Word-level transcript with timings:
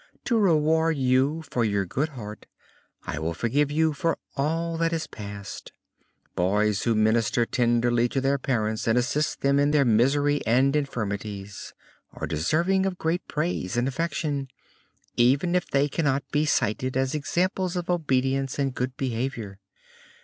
To 0.25 0.35
reward 0.39 0.97
you 0.97 1.43
for 1.43 1.63
your 1.63 1.85
good 1.85 2.09
heart 2.09 2.47
I 3.05 3.19
will 3.19 3.35
forgive 3.35 3.69
you 3.69 3.93
for 3.93 4.17
all 4.35 4.75
that 4.77 4.93
is 4.93 5.05
past. 5.05 5.73
Boys 6.35 6.81
who 6.85 6.95
minister 6.95 7.45
tenderly 7.45 8.09
to 8.09 8.19
their 8.19 8.39
parents 8.39 8.87
and 8.87 8.97
assist 8.97 9.41
them 9.41 9.59
in 9.59 9.69
their 9.69 9.85
misery 9.85 10.41
and 10.43 10.75
infirmities, 10.75 11.75
are 12.13 12.25
deserving 12.25 12.87
of 12.87 12.97
great 12.97 13.27
praise 13.27 13.77
and 13.77 13.87
affection, 13.87 14.47
even 15.17 15.53
if 15.53 15.67
they 15.69 15.87
cannot 15.87 16.23
be 16.31 16.45
cited 16.47 16.97
as 16.97 17.13
examples 17.13 17.75
of 17.75 17.87
obedience 17.87 18.57
and 18.57 18.73
good 18.73 18.97
behavior. 18.97 19.59